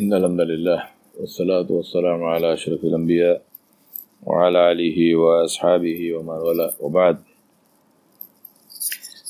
[0.00, 0.80] إن الحمد لله
[1.20, 3.42] والصلاة والسلام على أشرف الأنبياء
[4.26, 7.16] وعلى آله وأصحابه ومن والاه وبعد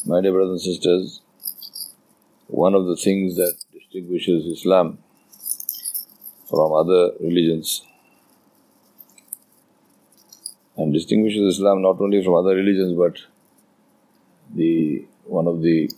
[0.07, 1.21] My dear brothers and sisters,
[2.47, 4.99] one of the things that distinguishes Islam
[6.49, 7.83] from other religions
[10.77, 13.15] and distinguishes Islam not only from other religions but
[14.55, 15.91] the one of the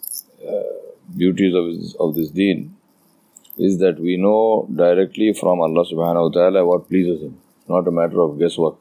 [0.47, 0.63] uh,
[1.17, 2.75] beauties of, this, of this deen
[3.59, 7.91] is that we know directly from Allah subhanahu wa ta'ala what pleases Him, not a
[7.91, 8.77] matter of guesswork.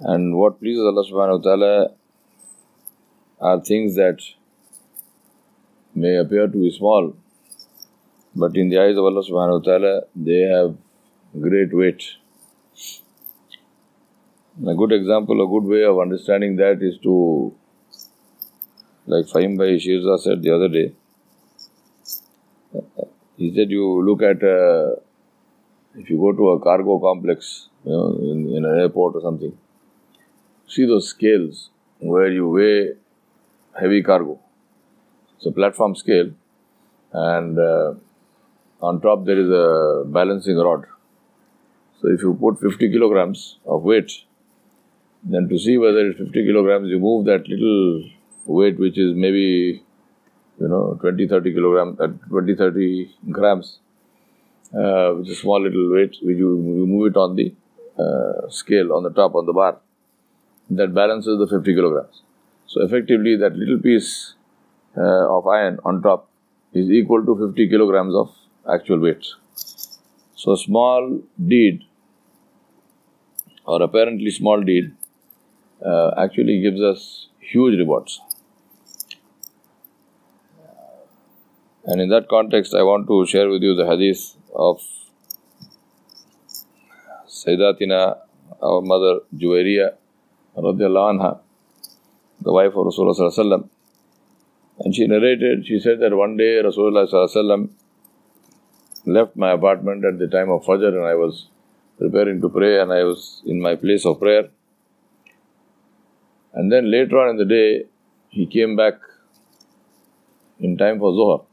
[0.00, 1.88] And what pleases Allah subhanahu wa ta'ala
[3.40, 4.18] are things that
[5.94, 7.14] may appear to be small,
[8.34, 10.76] but in the eyes of Allah subhanahu wa ta'ala, they have
[11.40, 12.02] great weight.
[14.66, 17.54] A good example, a good way of understanding that is to,
[19.06, 20.92] like Fahim Bhai Shirza said the other day,
[23.38, 24.96] said, you look at, uh,
[25.94, 29.56] if you go to a cargo complex, you know, in, in an airport or something,
[30.66, 32.92] see those scales where you weigh
[33.78, 34.38] heavy cargo.
[35.36, 36.30] It's a platform scale,
[37.12, 37.94] and uh,
[38.80, 40.86] on top there is a balancing rod.
[42.00, 44.10] So if you put 50 kilograms of weight,
[45.24, 48.08] then to see whether it's 50 kilograms, you move that little
[48.46, 49.82] weight, which is maybe
[50.60, 53.78] you know, 20, 30 kilograms, uh, 20, 30 grams,
[54.74, 57.54] uh, which is small little weight, you, you move it on the
[57.98, 59.78] uh, scale on the top, on the bar,
[60.70, 62.22] that balances the 50 kilograms.
[62.66, 64.34] So effectively, that little piece
[64.96, 66.28] uh, of iron on top
[66.72, 68.34] is equal to 50 kilograms of
[68.72, 69.24] actual weight.
[70.34, 71.84] So a small deed,
[73.64, 74.92] or apparently small deed,
[75.84, 78.20] uh, actually gives us huge rewards.
[81.86, 84.80] And in that context, I want to share with you the hadith of
[87.28, 88.18] Sayyidatina,
[88.60, 89.94] our mother Juwairiya,
[90.56, 91.38] anha,
[92.40, 93.68] the wife of Rasulullah
[94.80, 97.68] And she narrated, she said that one day Rasulullah
[99.04, 101.46] left my apartment at the time of Fajr and I was
[101.98, 104.48] preparing to pray and I was in my place of prayer.
[106.52, 107.84] And then later on in the day,
[108.28, 108.94] he came back
[110.58, 111.46] in time for Zohar.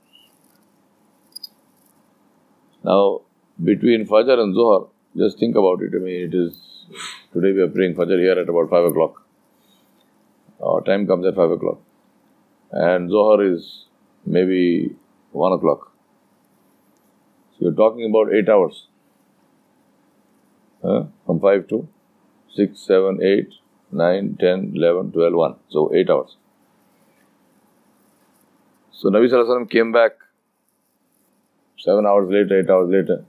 [2.84, 3.22] Now,
[3.64, 5.92] between Fajr and Zohar, just think about it.
[5.96, 6.86] I mean, it is
[7.32, 9.26] today we are praying Fajr here at about 5 o'clock.
[10.62, 11.80] Our time comes at 5 o'clock.
[12.72, 13.86] And Zohar is
[14.26, 14.96] maybe
[15.32, 15.92] 1 o'clock.
[17.52, 18.88] So you're talking about 8 hours.
[20.82, 21.06] Huh?
[21.26, 21.88] From 5 to
[22.56, 23.54] 6, 7, 8,
[23.92, 25.56] 9, 10, 11, 12, 1.
[25.70, 26.36] So 8 hours.
[28.92, 30.12] So Nabi Sallallahu came back
[31.84, 33.26] seven hours later, eight hours later.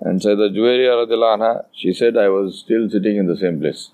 [0.00, 3.90] And Sayyidah Juwairiya anha, she said, I was still sitting in the same place.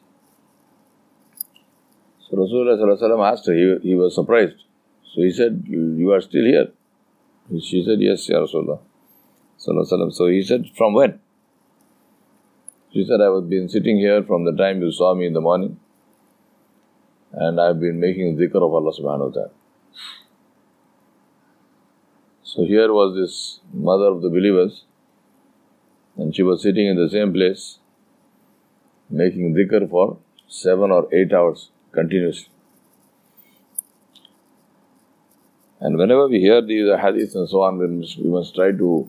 [2.29, 4.65] So Rasulullah asked her, he, he was surprised.
[5.15, 6.69] So he said, You are still here?
[7.63, 8.81] She said, Yes, Ya Rasulullah.
[9.57, 11.21] So he said, From when?
[12.93, 15.41] She said, I have been sitting here from the time you saw me in the
[15.41, 15.79] morning,
[17.33, 19.51] and I have been making dhikr of Allah subhanahu wa ta'ala.
[22.57, 24.85] So here was this mother of the believers,
[26.17, 27.81] and she was sitting in the same place,
[29.11, 30.17] making dhikr for
[30.49, 32.49] seven or eight hours continuously.
[35.81, 39.07] And whenever we hear these hadiths and so on, we must, we must try to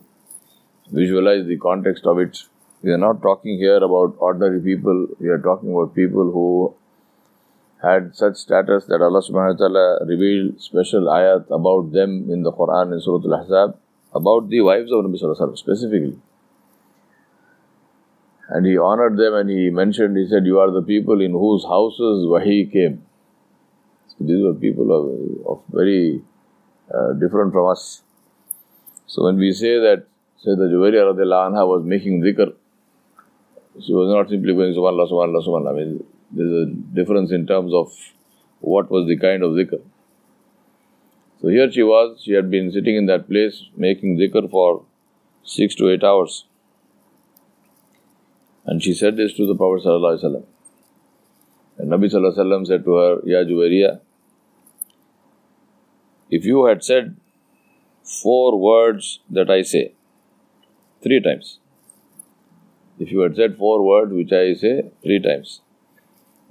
[0.92, 2.36] visualize the context of it.
[2.82, 6.74] We are not talking here about ordinary people, we are talking about people who
[7.82, 12.52] had such status that Allah subhanahu wa ta'ala revealed special ayat about them in the
[12.52, 13.76] Quran in Surah Al-Ahzab
[14.14, 16.18] about the wives of Nabi Sallallahu specifically.
[18.48, 21.64] And he honored them and he mentioned, he said, You are the people in whose
[21.64, 23.02] houses Wahi came.
[24.08, 26.22] So these were people of, of very
[26.92, 28.02] uh, different from us.
[29.06, 30.06] So when we say that,
[30.44, 32.54] Sayyidah Juwairiya anha was making dhikr,
[33.84, 35.70] she was not simply going subhanallah, subhanallah, subhanallah.
[35.70, 37.92] I mean, there's a difference in terms of
[38.60, 39.80] what was the kind of zikr.
[41.40, 44.84] So here she was, she had been sitting in that place making zikr for
[45.44, 46.44] six to eight hours.
[48.66, 49.86] And she said this to the Prophet.
[51.78, 54.00] And Nabi ﷺ said to her, Ya Juwairiya,
[56.28, 57.16] if you had said
[58.02, 59.92] four words that I say,
[61.02, 61.60] three times,
[62.98, 65.60] if you had said four words which I say three times,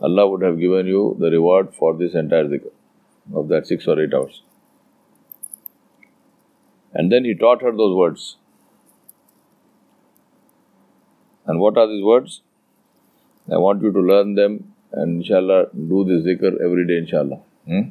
[0.02, 2.72] Allah would have given you the reward for this entire dhikr
[3.34, 4.42] of that six or eight hours.
[6.94, 8.38] And then he taught her those words.
[11.46, 12.42] And what are these words?
[13.52, 17.40] I want you to learn them and inshallah do this zikr every day, inshallah.
[17.66, 17.90] Hmm?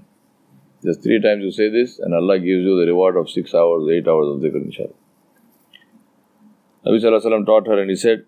[0.84, 3.88] Just three times you say this, and Allah gives you the reward of six hours,
[3.90, 4.90] eight hours of zikr, inshallah.
[6.86, 8.24] Nabi Sallallahu taught her and he said,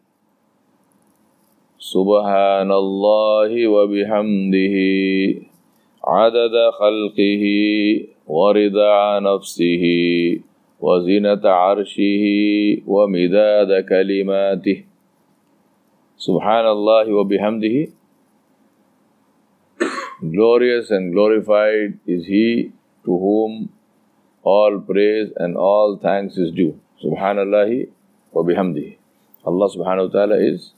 [1.79, 4.77] سبحان الله وبحمده
[6.05, 7.45] عدد خلقه
[8.27, 9.85] ورضا نفسه
[10.81, 12.25] وزنة عرشه
[12.87, 14.85] ومداد كلماته
[16.17, 17.87] سبحان الله وبحمده
[20.21, 22.73] Glorious and glorified is He
[23.05, 23.69] to whom
[24.43, 26.75] all praise and all thanks is due.
[27.01, 27.87] Subhanallah
[28.33, 28.97] wa bihamdihi.
[29.47, 30.75] Allah subhanahu wa ta'ala is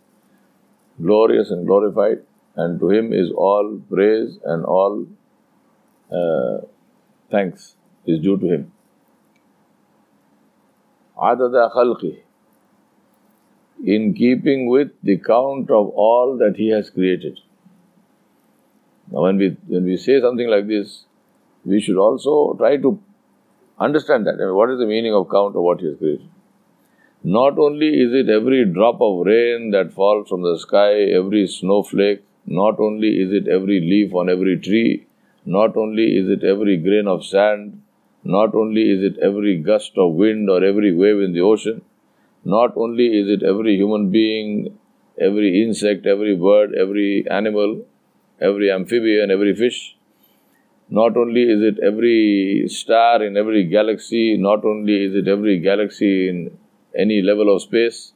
[1.03, 2.19] glorious and glorified,
[2.57, 5.07] and to Him is all praise and all
[6.13, 6.59] uh,
[7.31, 7.77] thanks
[8.07, 8.73] is due to Him.
[11.17, 12.19] Adada khalqi.
[13.85, 17.39] In keeping with the count of all that He has created.
[19.11, 21.05] Now, when we, when we say something like this,
[21.65, 23.01] we should also try to
[23.79, 24.35] understand that.
[24.35, 26.29] I mean, what is the meaning of count of what He has created?
[27.23, 32.23] Not only is it every drop of rain that falls from the sky, every snowflake,
[32.47, 35.07] not only is it every leaf on every tree,
[35.45, 37.83] not only is it every grain of sand,
[38.25, 41.83] not only is it every gust of wind or every wave in the ocean,
[42.45, 44.79] not only is it every human being,
[45.19, 47.85] every insect, every bird, every animal,
[48.41, 49.97] every amphibian, every fish.
[50.89, 56.29] Not only is it every star in every galaxy, not only is it every galaxy
[56.29, 56.59] in
[56.97, 58.13] any level of space,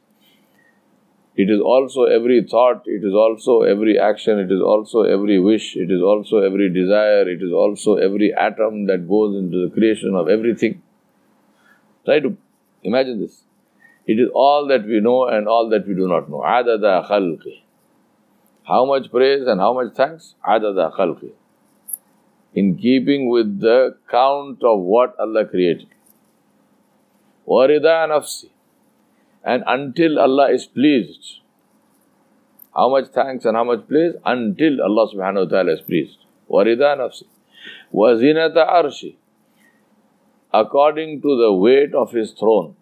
[1.35, 5.75] it is also every thought, it is also every action, it is also every wish,
[5.75, 10.15] it is also every desire, it is also every atom that goes into the creation
[10.15, 10.81] of everything.
[12.05, 12.37] Try to
[12.83, 13.41] imagine this.
[14.07, 16.41] It is all that we know and all that we do not know.
[16.45, 17.63] Adada khalqi.
[18.63, 20.35] How much praise and how much thanks?
[20.47, 21.31] Adada khalqi.
[22.53, 25.87] In keeping with the count of what Allah created.
[27.45, 28.49] Warida nafsi.
[29.45, 31.41] And until Allah is pleased.
[32.75, 34.15] How much thanks and how much praise?
[34.25, 36.17] Until Allah subhanahu wa ta'ala is pleased.
[36.49, 37.23] Warida nafsi.
[37.93, 39.15] Wazinata arshi.
[40.51, 42.75] According to the weight of His throne.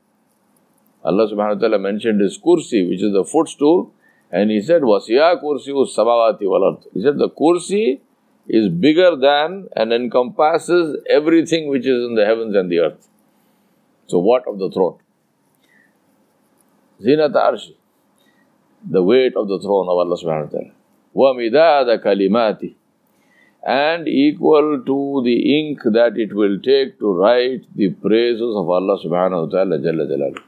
[1.04, 3.94] Allah subhanahu wa ta'ala mentioned His kursi, which is the footstool,
[4.32, 8.00] and he said, Wasiya kursi samawati wal He said, the kursi
[8.48, 13.08] is bigger than and encompasses everything which is in the heavens and the earth.
[14.08, 14.98] So, what of the throne?
[17.02, 17.76] Zinat arshi,
[18.90, 20.54] the weight of the throne of Allah subhanahu
[21.14, 21.40] wa ta'ala.
[21.40, 22.76] Midada kalimati,
[23.66, 28.98] and equal to the ink that it will take to write the praises of Allah
[29.04, 30.44] subhanahu wa ta'ala jalla jalaluhu.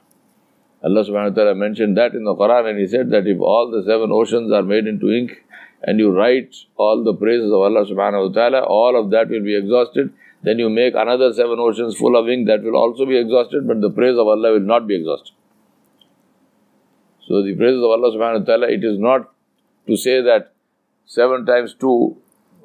[0.83, 3.71] Allah subhanahu wa ta'ala mentioned that in the Quran and He said that if all
[3.71, 5.43] the seven oceans are made into ink
[5.81, 9.43] and you write all the praises of Allah subhanahu wa ta'ala, all of that will
[9.43, 10.11] be exhausted.
[10.43, 13.81] Then you make another seven oceans full of ink that will also be exhausted, but
[13.81, 15.33] the praise of Allah will not be exhausted.
[17.26, 19.32] So the praises of Allah subhanahu wa ta'ala, it is not
[19.86, 20.52] to say that
[21.06, 22.16] seven times two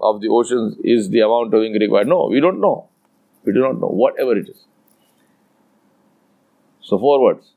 [0.01, 2.07] of the oceans is the amount of ink required.
[2.07, 2.89] No, we don't know.
[3.44, 4.65] We do not know, whatever it is.
[6.81, 7.56] So four words.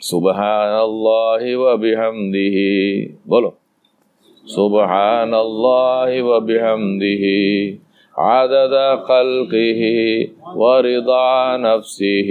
[0.00, 2.56] سبحان الله وبحمده
[3.26, 3.52] بولو
[4.46, 7.24] سبحان الله وبحمده
[8.18, 8.74] عدد
[9.08, 9.80] خلقه
[10.56, 12.30] ورضا نفسه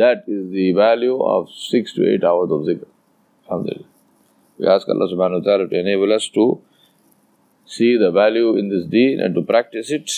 [0.00, 2.86] That is the value of six to eight hours of zikr.
[3.44, 3.88] Alhamdulillah.
[4.58, 6.60] We ask Allah subhanahu wa ta'ala to enable us to
[7.66, 10.10] see the value in this deen and to practice it.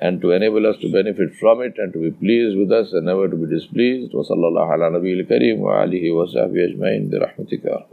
[0.00, 3.06] and to enable us to benefit from it and to be pleased with us and
[3.06, 4.12] never to be displeased.
[4.12, 7.84] وصلى الله على نبي الكريم وآله وصحبه أجمعين برحمتك يا